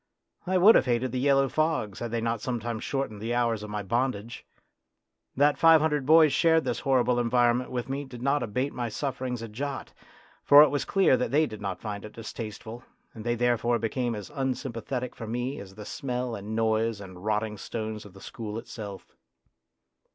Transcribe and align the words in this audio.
I 0.47 0.57
would 0.57 0.73
have 0.73 0.87
hated 0.87 1.11
the 1.11 1.19
yellow 1.19 1.47
fogs 1.47 1.99
had 1.99 2.09
they 2.09 2.21
not 2.21 2.41
sometimes 2.41 2.83
shortened 2.83 3.21
the 3.21 3.35
hours 3.35 3.61
of 3.61 3.69
my 3.69 3.83
bondage. 3.83 4.43
That 5.35 5.59
five 5.59 5.79
hundred 5.79 6.07
boys 6.07 6.33
shared 6.33 6.63
this 6.63 6.79
horrible 6.79 7.19
environment 7.19 7.69
with 7.69 7.87
me 7.87 8.05
did 8.05 8.23
not 8.23 8.41
abate 8.41 8.73
my 8.73 8.89
sufferings 8.89 9.43
a 9.43 9.47
jot; 9.47 9.93
for 10.43 10.63
it 10.63 10.69
was 10.69 10.85
clear 10.85 11.15
that 11.17 11.29
they 11.29 11.45
did 11.45 11.61
not 11.61 11.79
find 11.81 12.03
it 12.03 12.13
distasteful, 12.13 12.83
and 13.13 13.23
they 13.23 13.35
therefore 13.35 13.77
became 13.77 14.15
as 14.15 14.31
unsympathetic 14.33 15.15
for 15.15 15.27
me 15.27 15.59
as 15.59 15.75
the 15.75 15.85
smell 15.85 16.33
and 16.33 16.55
noise 16.55 16.99
and 16.99 17.23
rotting 17.23 17.55
stones 17.59 18.03
of 18.03 18.13
the 18.15 18.21
school 18.21 18.57
itself. 18.57 19.13